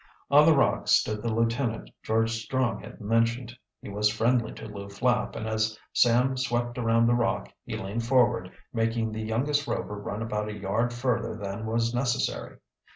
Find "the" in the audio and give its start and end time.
0.47-0.55, 1.21-1.31, 7.05-7.13, 9.11-9.21